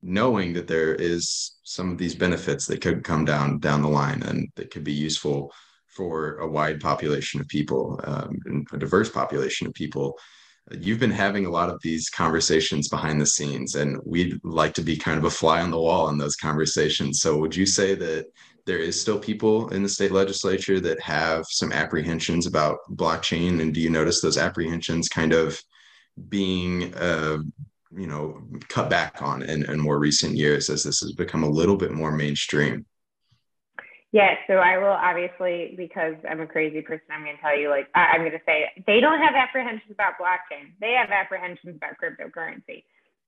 [0.00, 4.22] knowing that there is some of these benefits that could come down down the line
[4.22, 5.52] and that could be useful
[5.88, 10.16] for a wide population of people um, a diverse population of people.
[10.78, 14.82] You've been having a lot of these conversations behind the scenes and we'd like to
[14.82, 17.20] be kind of a fly on the wall in those conversations.
[17.20, 18.26] So would you say that
[18.66, 23.60] there is still people in the state legislature that have some apprehensions about blockchain?
[23.60, 25.60] And do you notice those apprehensions kind of
[26.28, 27.38] being uh,
[27.96, 31.48] you know cut back on in, in more recent years as this has become a
[31.48, 32.84] little bit more mainstream
[34.14, 37.68] yeah, so I will obviously, because I'm a crazy person, I'm going to tell you,
[37.68, 40.70] like, I'm going to say they don't have apprehensions about blockchain.
[40.80, 42.84] They have apprehensions about cryptocurrency.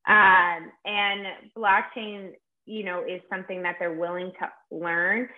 [0.06, 1.26] Um, and
[1.56, 2.34] blockchain,
[2.66, 5.28] you know, is something that they're willing to learn,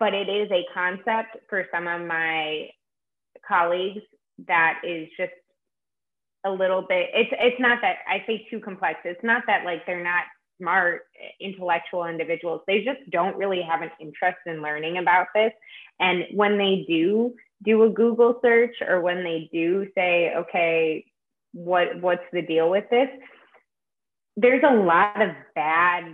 [0.00, 2.70] but it is a concept for some of my
[3.46, 4.00] colleagues
[4.46, 5.32] that is just
[6.44, 9.84] a little bit it's it's not that i say too complex it's not that like
[9.86, 10.24] they're not
[10.58, 11.02] smart
[11.40, 15.52] intellectual individuals they just don't really have an interest in learning about this.
[16.00, 21.04] And when they do do a google search or when they do say okay
[21.52, 23.08] what what's the deal with this
[24.36, 26.04] there's a lot of bad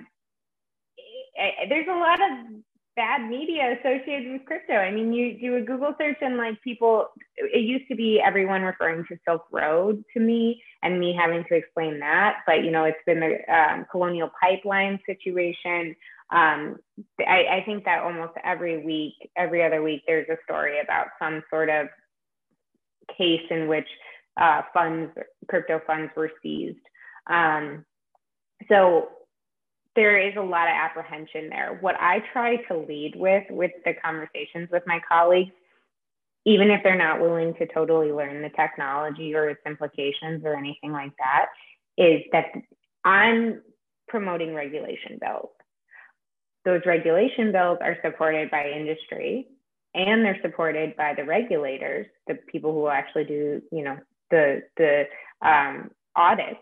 [1.38, 2.62] eh, eh, there's a lot of
[2.98, 4.74] bad media associated with crypto.
[4.74, 7.06] I mean, you do a Google search and like people,
[7.36, 11.54] it used to be everyone referring to Silk Road to me and me having to
[11.54, 12.38] explain that.
[12.44, 15.94] But, you know, it's been the um, colonial pipeline situation.
[16.30, 16.78] Um,
[17.20, 21.44] I, I think that almost every week, every other week, there's a story about some
[21.50, 21.86] sort of
[23.16, 23.88] case in which
[24.40, 25.12] uh, funds,
[25.48, 26.84] crypto funds were seized.
[27.30, 27.84] Um,
[28.68, 29.10] so
[29.98, 31.76] there is a lot of apprehension there.
[31.80, 35.50] What I try to lead with with the conversations with my colleagues,
[36.46, 40.92] even if they're not willing to totally learn the technology or its implications or anything
[40.92, 41.46] like that,
[42.00, 42.44] is that
[43.04, 43.60] I'm
[44.06, 45.50] promoting regulation bills.
[46.64, 49.48] Those regulation bills are supported by industry
[49.94, 53.96] and they're supported by the regulators, the people who actually do, you know,
[54.30, 55.06] the the
[55.44, 56.60] um, audits.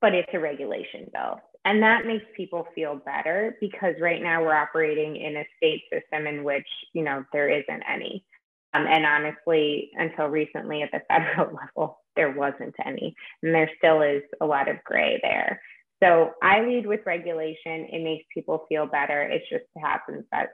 [0.00, 4.54] But it's a regulation bill, and that makes people feel better because right now we're
[4.54, 8.24] operating in a state system in which you know there isn't any.
[8.72, 14.00] Um, and honestly, until recently at the federal level, there wasn't any, and there still
[14.00, 15.60] is a lot of gray there.
[16.02, 17.88] So I lead with regulation.
[17.90, 19.22] It makes people feel better.
[19.22, 20.50] It just happens that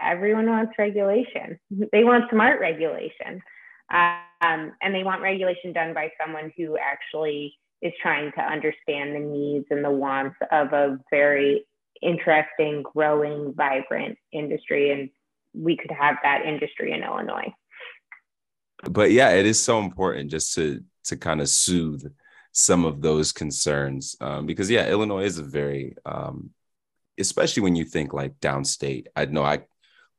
[0.00, 1.58] everyone wants regulation.
[1.92, 3.42] They want smart regulation.
[3.90, 9.20] Um, and they want regulation done by someone who actually is trying to understand the
[9.20, 11.64] needs and the wants of a very
[12.02, 14.92] interesting, growing, vibrant industry.
[14.92, 15.10] And
[15.54, 17.52] we could have that industry in Illinois.
[18.84, 22.02] But yeah, it is so important just to to kind of soothe
[22.52, 26.50] some of those concerns um, because yeah, Illinois is a very um,
[27.18, 29.06] especially when you think like downstate.
[29.14, 29.62] I know I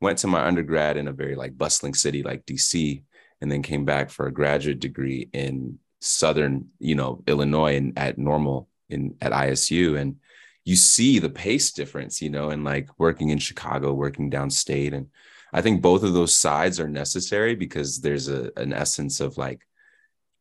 [0.02, 3.04] went to my undergrad in a very like bustling city like DC
[3.42, 8.18] and then came back for a graduate degree in southern, you know, Illinois and at
[8.18, 10.18] normal in at ISU and
[10.64, 14.94] you see the pace difference, you know, and like working in Chicago, working downstate.
[14.94, 15.08] And
[15.54, 19.62] I think both of those sides are necessary because there's a an essence of like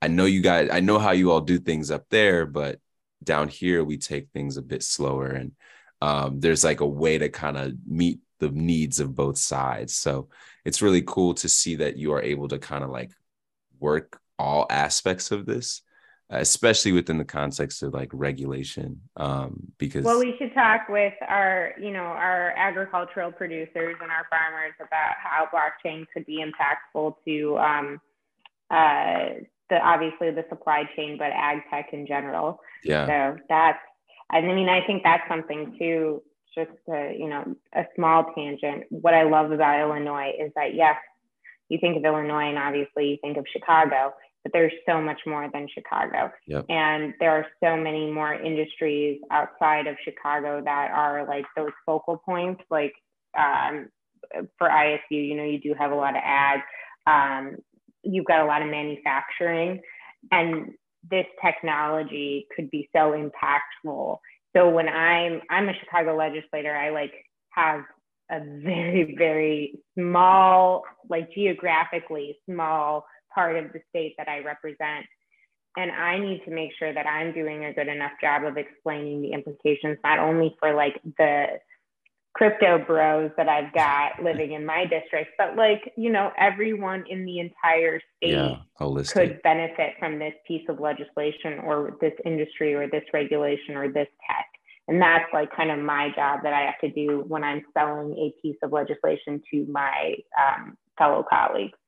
[0.03, 2.81] I know you guys I know how you all do things up there but
[3.23, 5.29] down here we take things a bit slower.
[5.29, 5.53] And
[6.01, 9.95] um, there's like a way to kind of meet the needs of both sides.
[9.95, 10.29] So
[10.65, 13.11] it's really cool to see that you are able to kind of like
[13.79, 15.83] work all aspects of this,
[16.31, 19.01] especially within the context of like regulation.
[19.17, 24.27] Um, because well, we should talk with our, you know, our agricultural producers and our
[24.31, 28.01] farmers about how blockchain could be impactful to um,
[28.71, 32.61] uh, the obviously the supply chain, but ag tech in general.
[32.85, 33.07] Yeah.
[33.07, 33.79] So that's,
[34.31, 36.23] I mean, I think that's something too
[36.57, 38.85] just a, you know, a small tangent.
[38.91, 40.97] What I love about Illinois is that yes,
[41.69, 44.15] you think of Illinois and obviously you think of Chicago,
[44.47, 46.31] but there's so much more than Chicago.
[46.47, 46.67] Yep.
[46.69, 52.23] And there are so many more industries outside of Chicago that are like those focal
[52.25, 52.63] points.
[52.71, 52.93] Like
[53.37, 53.89] um,
[54.57, 56.61] for ISU, you know, you do have a lot of ag.
[57.07, 57.57] Um,
[58.03, 59.81] you've got a lot of manufacturing,
[60.31, 60.73] and
[61.11, 64.19] this technology could be so impactful
[64.57, 67.13] so when I'm I'm a Chicago legislator, I like
[67.51, 67.81] have
[68.31, 73.05] a very very small, like geographically small
[73.37, 75.07] part of the state that I represent.
[75.77, 79.21] And I need to make sure that I'm doing a good enough job of explaining
[79.21, 81.59] the implications, not only for like the
[82.35, 87.25] crypto bros that I've got living in my district, but like, you know, everyone in
[87.25, 88.57] the entire state yeah,
[89.13, 94.09] could benefit from this piece of legislation or this industry or this regulation or this
[94.27, 94.47] tech.
[94.89, 98.13] And that's like kind of my job that I have to do when I'm selling
[98.13, 101.79] a piece of legislation to my um, fellow colleagues.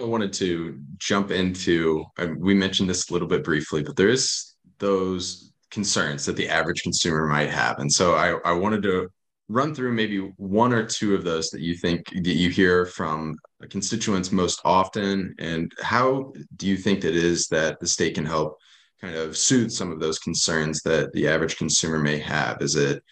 [0.00, 2.04] I wanted to jump into,
[2.38, 6.82] we mentioned this a little bit briefly, but there is those concerns that the average
[6.82, 7.78] consumer might have.
[7.78, 9.08] And so I, I wanted to
[9.48, 13.36] run through maybe one or two of those that you think that you hear from
[13.68, 15.34] constituents most often.
[15.38, 18.58] And how do you think that is that the state can help
[19.00, 22.62] kind of soothe some of those concerns that the average consumer may have?
[22.62, 23.02] Is it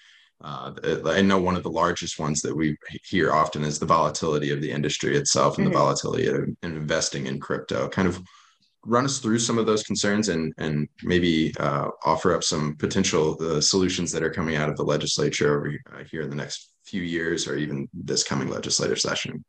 [0.43, 0.73] uh,
[1.07, 4.61] I know one of the largest ones that we hear often is the volatility of
[4.61, 5.73] the industry itself and mm-hmm.
[5.73, 7.89] the volatility of investing in crypto.
[7.89, 8.23] Kind of
[8.85, 13.37] run us through some of those concerns and and maybe uh, offer up some potential
[13.41, 16.71] uh, solutions that are coming out of the legislature over uh, here in the next
[16.85, 19.45] few years or even this coming legislative session.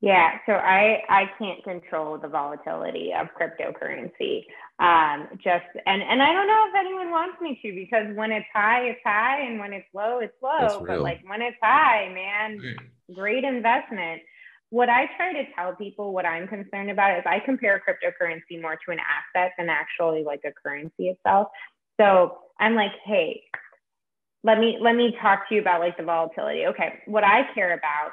[0.00, 4.44] Yeah, so I I can't control the volatility of cryptocurrency.
[4.78, 8.46] Um, just and and I don't know if anyone wants me to because when it's
[8.54, 10.84] high, it's high, and when it's low, it's low.
[10.86, 12.60] But like when it's high, man,
[13.12, 14.22] great investment
[14.70, 18.76] what I try to tell people what I'm concerned about is I compare cryptocurrency more
[18.76, 21.48] to an asset than actually like a currency itself.
[21.98, 23.42] So I'm like, hey,
[24.44, 26.66] let me let me talk to you about like the volatility.
[26.66, 28.12] Okay, what I care about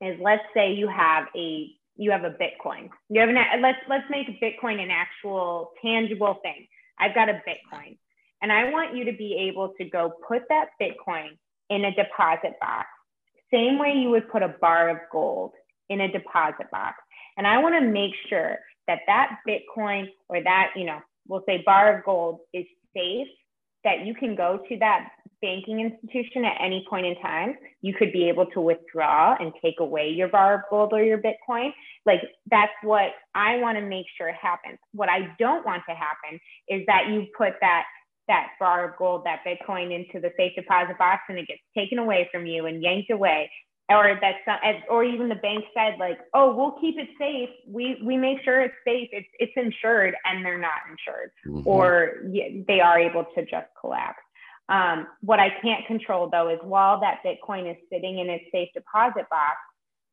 [0.00, 2.88] is let's say you have a you have a Bitcoin.
[3.08, 6.66] You have an let's let's make Bitcoin an actual tangible thing.
[6.98, 7.98] I've got a Bitcoin,
[8.42, 11.38] and I want you to be able to go put that Bitcoin
[11.70, 12.86] in a deposit box
[13.52, 15.52] same way you would put a bar of gold
[15.88, 16.96] in a deposit box.
[17.36, 21.62] And I want to make sure that that Bitcoin or that, you know, we'll say
[21.64, 23.28] bar of gold is safe,
[23.84, 25.10] that you can go to that
[25.42, 27.54] banking institution at any point in time.
[27.82, 31.18] You could be able to withdraw and take away your bar of gold or your
[31.18, 31.70] Bitcoin.
[32.04, 32.20] Like
[32.50, 34.78] that's what I want to make sure happens.
[34.92, 37.84] What I don't want to happen is that you put that
[38.28, 41.98] that bar of gold, that Bitcoin into the safe deposit box and it gets taken
[41.98, 43.48] away from you and yanked away
[43.88, 44.58] or that some,
[44.90, 47.50] or even the bank said like, oh, we'll keep it safe.
[47.68, 49.08] We we make sure it's safe.
[49.12, 51.68] It's it's insured, and they're not insured, mm-hmm.
[51.68, 52.14] or
[52.66, 54.18] they are able to just collapse.
[54.68, 58.68] Um, what I can't control though is while that Bitcoin is sitting in its safe
[58.74, 59.56] deposit box,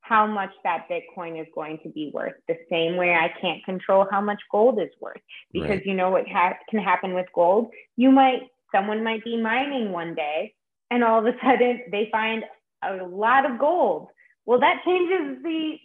[0.02, 2.34] how much that Bitcoin is going to be worth.
[2.48, 5.86] The same way I can't control how much gold is worth, because right.
[5.86, 7.72] you know what ha- can happen with gold.
[7.96, 8.42] You might
[8.74, 10.54] someone might be mining one day,
[10.92, 12.44] and all of a sudden they find
[12.84, 14.10] a lot of gold.
[14.46, 15.78] Well, that changes the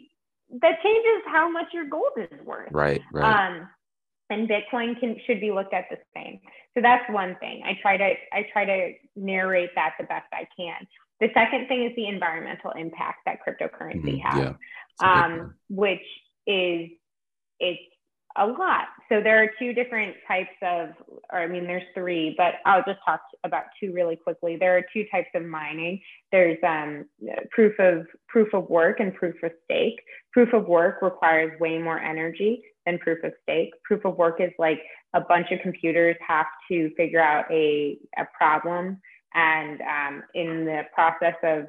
[0.60, 2.72] that changes how much your gold is worth.
[2.72, 3.50] Right, right.
[3.50, 3.68] Um,
[4.30, 6.40] and Bitcoin can should be looked at the same.
[6.74, 7.62] So that's one thing.
[7.64, 10.86] I try to I try to narrate that the best I can.
[11.20, 14.54] The second thing is the environmental impact that cryptocurrency mm-hmm, has,
[15.02, 16.04] yeah, um, which
[16.46, 16.90] is
[17.58, 17.82] it's
[18.36, 18.84] a lot.
[19.08, 20.90] So there are two different types of,
[21.32, 24.56] or I mean, there's three, but I'll just talk about two really quickly.
[24.56, 26.00] There are two types of mining.
[26.30, 27.06] There's um,
[27.50, 30.00] proof of proof of work and proof of stake.
[30.32, 33.70] Proof of work requires way more energy than proof of stake.
[33.84, 34.80] Proof of work is like
[35.14, 39.00] a bunch of computers have to figure out a, a problem,
[39.34, 41.66] and um, in the process of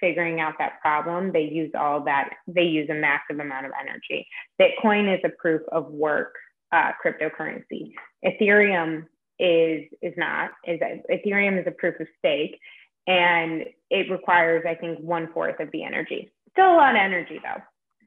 [0.00, 4.26] figuring out that problem, they use all that, they use a massive amount of energy.
[4.60, 6.34] Bitcoin is a proof of work
[6.72, 7.92] uh, cryptocurrency.
[8.24, 9.04] Ethereum
[9.38, 12.58] is is not, is Ethereum is a proof of stake
[13.06, 16.32] and it requires, I think, one fourth of the energy.
[16.50, 17.62] Still a lot of energy though.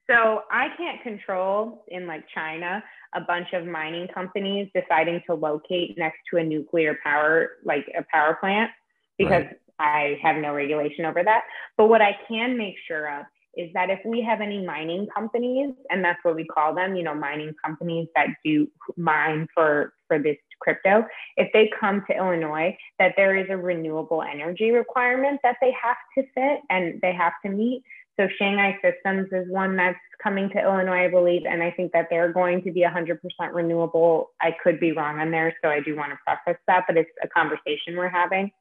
[0.10, 2.84] So I can't control in like China
[3.14, 8.04] a bunch of mining companies deciding to locate next to a nuclear power, like a
[8.12, 8.72] power plant,
[9.18, 9.60] because right.
[9.80, 11.44] I have no regulation over that.
[11.78, 15.74] But what I can make sure of is that if we have any mining companies,
[15.90, 20.20] and that's what we call them, you know, mining companies that do mine for for
[20.20, 21.06] this crypto,
[21.38, 25.98] if they come to Illinois, that there is a renewable energy requirement that they have
[26.18, 27.84] to fit and they have to meet.
[28.20, 32.08] So Shanghai Systems is one that's coming to Illinois, I believe, and I think that
[32.10, 33.18] they're going to be 100%
[33.54, 34.32] renewable.
[34.42, 37.10] I could be wrong on there, so I do want to preface that, but it's
[37.24, 38.52] a conversation we're having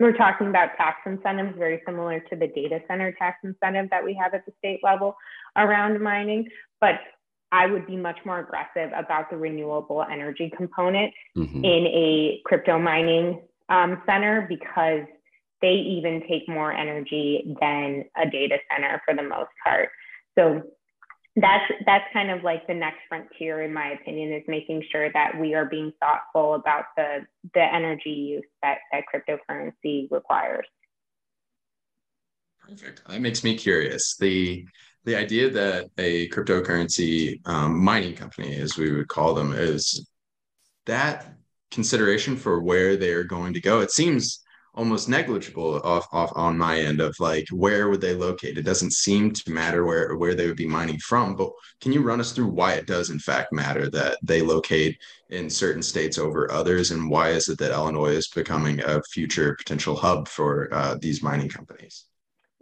[0.00, 4.18] we're talking about tax incentives very similar to the data center tax incentive that we
[4.20, 5.14] have at the state level
[5.56, 6.48] around mining
[6.80, 6.94] but
[7.52, 11.64] i would be much more aggressive about the renewable energy component mm-hmm.
[11.64, 15.04] in a crypto mining um, center because
[15.62, 19.90] they even take more energy than a data center for the most part.
[20.38, 20.62] So
[21.36, 25.38] that's that's kind of like the next frontier in my opinion is making sure that
[25.38, 30.66] we are being thoughtful about the the energy use that that cryptocurrency requires.
[32.68, 33.02] Perfect.
[33.08, 34.16] That makes me curious.
[34.16, 34.66] The
[35.04, 40.06] the idea that a cryptocurrency um, mining company as we would call them is
[40.86, 41.34] that
[41.70, 43.80] consideration for where they're going to go.
[43.80, 44.40] It seems
[44.74, 48.58] almost negligible off, off on my end of like where would they locate?
[48.58, 51.50] It doesn't seem to matter where where they would be mining from but
[51.80, 54.98] can you run us through why it does in fact matter that they locate
[55.30, 59.54] in certain states over others and why is it that illinois is becoming a future
[59.56, 62.04] potential hub for uh, these mining companies?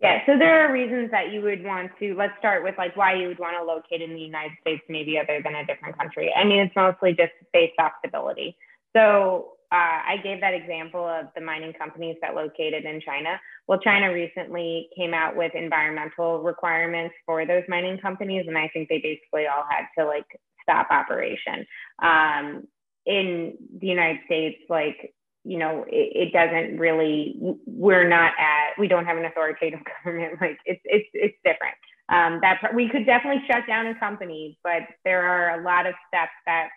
[0.01, 3.15] Yeah so there are reasons that you would want to let's start with like why
[3.15, 6.33] you would want to locate in the united states maybe other than a different country.
[6.35, 8.57] I mean it's mostly just based off stability.
[8.97, 13.39] So uh, I gave that example of the mining companies that located in China.
[13.66, 18.89] Well, China recently came out with environmental requirements for those mining companies, and I think
[18.89, 20.25] they basically all had to like
[20.62, 21.66] stop operation.
[22.03, 22.66] Um,
[23.05, 25.14] in the United States, like
[25.45, 27.37] you know, it, it, doesn't really.
[27.66, 28.79] We're not at.
[28.79, 30.41] We don't have an authoritative government.
[30.41, 31.77] Like it's it's it's different.
[32.11, 35.95] Um, that we could definitely shut down a company, but there are a lot of
[36.09, 36.69] steps that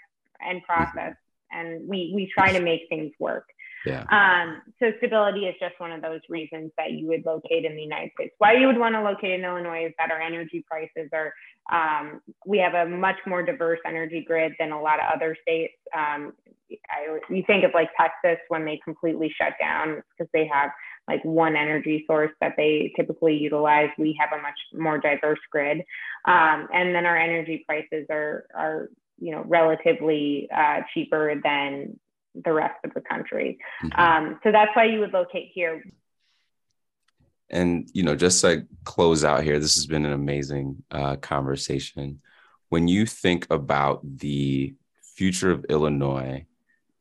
[0.42, 1.16] and process
[1.52, 3.45] and we we try to make things work.
[3.86, 4.06] Yeah.
[4.12, 7.82] Um, so stability is just one of those reasons that you would locate in the
[7.82, 8.34] United States.
[8.38, 11.34] Why you would want to locate in Illinois is that our energy prices are,
[11.72, 15.74] um, we have a much more diverse energy grid than a lot of other states.
[15.95, 16.34] Um,
[16.89, 20.70] I, you think of like Texas when they completely shut down because they have
[21.08, 23.89] like one energy source that they typically utilize.
[23.97, 25.80] We have a much more diverse grid.
[26.26, 28.89] Um, and then our energy prices are, are
[29.22, 32.00] you know relatively uh, cheaper than
[32.36, 33.60] the rest of the country.
[33.84, 34.00] Mm-hmm.
[34.00, 35.84] Um, so that's why you would locate here.
[37.50, 42.22] And you know, just to close out here, this has been an amazing uh, conversation.
[42.70, 46.46] When you think about the future of Illinois,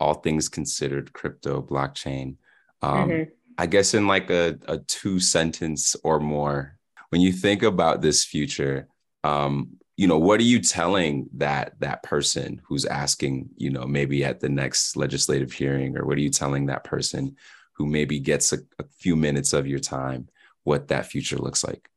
[0.01, 2.37] all things considered, crypto, blockchain.
[2.83, 3.31] Um, mm-hmm.
[3.59, 6.79] I guess in like a, a two sentence or more,
[7.11, 8.89] when you think about this future,
[9.23, 14.24] um, you know, what are you telling that that person who's asking, you know, maybe
[14.24, 17.36] at the next legislative hearing, or what are you telling that person
[17.74, 20.26] who maybe gets a, a few minutes of your time,
[20.64, 21.90] what that future looks like?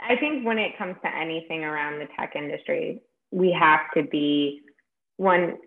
[0.00, 4.62] I think when it comes to anything around the tech industry, we have to be
[5.18, 5.58] one.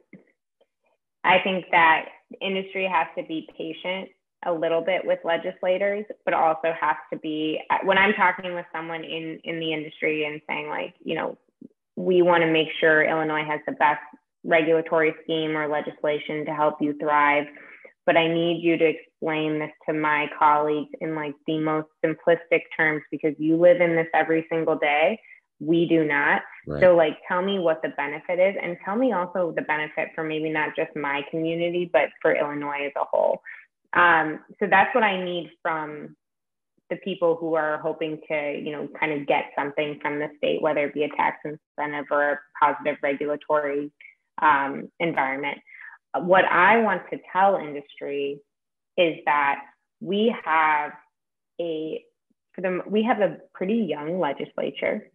[1.24, 2.06] I think that
[2.42, 4.10] industry has to be patient
[4.46, 9.04] a little bit with legislators, but also has to be when I'm talking with someone
[9.04, 11.38] in in the industry and saying like, you know,
[11.96, 14.02] we want to make sure Illinois has the best
[14.44, 17.46] regulatory scheme or legislation to help you thrive.
[18.06, 22.62] But I need you to explain this to my colleagues in like the most simplistic
[22.76, 25.20] terms because you live in this every single day.
[25.60, 26.42] We do not.
[26.66, 26.82] Right.
[26.82, 30.24] So, like, tell me what the benefit is, and tell me also the benefit for
[30.24, 33.44] maybe not just my community, but for Illinois as a whole.
[33.94, 36.16] Um, so that's what I need from
[36.90, 40.62] the people who are hoping to, you know, kind of get something from the state,
[40.62, 43.92] whether it be a tax incentive or a positive regulatory
[44.42, 45.58] um, environment.
[46.18, 48.42] What I want to tell industry
[48.98, 49.62] is that
[50.02, 50.92] we have
[51.60, 52.04] a
[52.54, 55.10] for them we have a pretty young legislature.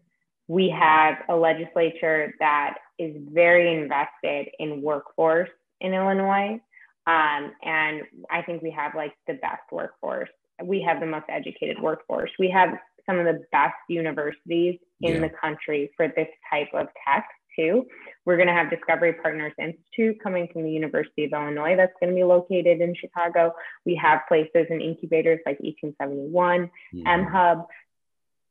[0.49, 5.51] We have a legislature that is very invested in workforce
[5.81, 6.61] in Illinois.
[7.07, 10.29] Um, and I think we have like the best workforce.
[10.63, 12.31] We have the most educated workforce.
[12.39, 12.71] We have
[13.07, 15.21] some of the best universities in yeah.
[15.21, 17.87] the country for this type of tech too.
[18.25, 22.11] We're going to have Discovery Partners Institute coming from the University of Illinois that's going
[22.11, 23.53] to be located in Chicago.
[23.85, 27.07] We have places and incubators like 1871, mm-hmm.
[27.07, 27.67] mHUB.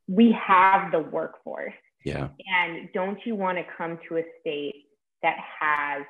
[0.08, 1.74] We have the workforce.
[2.04, 2.30] Yeah.
[2.62, 4.86] And don't you want to come to a state
[5.24, 6.04] that has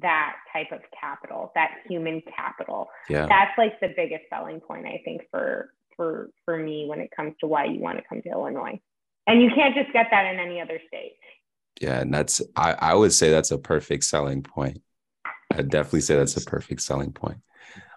[0.00, 2.88] that type of capital, that human capital.
[3.08, 3.26] Yeah.
[3.26, 7.34] That's like the biggest selling point, I think, for for for me when it comes
[7.40, 8.80] to why you want to come to Illinois.
[9.26, 11.16] And you can't just get that in any other state.
[11.80, 14.82] Yeah, and that's I, I would say that's a perfect selling point.
[15.52, 17.38] I'd definitely say that's a perfect selling point.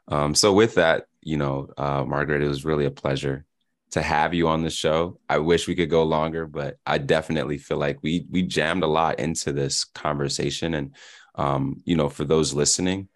[0.07, 3.45] Um, so with that, you know, uh, Margaret, it was really a pleasure
[3.91, 5.19] to have you on the show.
[5.29, 8.87] I wish we could go longer, but I definitely feel like we we jammed a
[8.87, 10.95] lot into this conversation, and
[11.35, 13.07] um, you know, for those listening,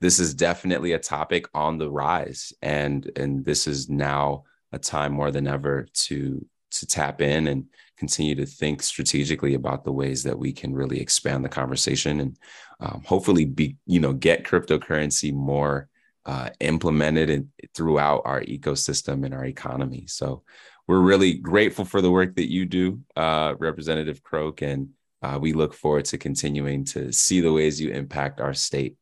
[0.00, 5.12] this is definitely a topic on the rise, and and this is now a time
[5.12, 7.66] more than ever to to tap in and
[7.96, 12.36] continue to think strategically about the ways that we can really expand the conversation and
[12.80, 15.88] um, hopefully be you know get cryptocurrency more
[16.26, 20.06] uh, implemented in, throughout our ecosystem and our economy.
[20.06, 20.42] So
[20.86, 24.90] we're really grateful for the work that you do, uh, Representative Croke, and
[25.24, 28.96] uh, we look forward to continuing to see the ways you impact our state.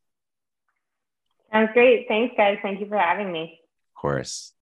[1.52, 2.06] Sounds great.
[2.06, 2.58] Thanks, guys.
[2.62, 3.58] Thank you for having me.
[3.94, 4.52] Of course.